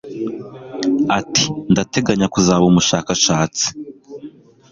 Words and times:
Ati: 1.19 1.45
"Ndateganya 1.71 2.27
kuzaba 2.33 2.63
umushakashatsi." 2.71 3.65